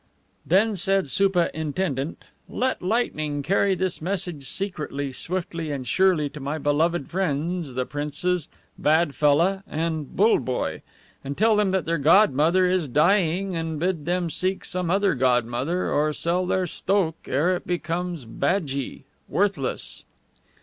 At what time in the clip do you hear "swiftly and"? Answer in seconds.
5.13-5.85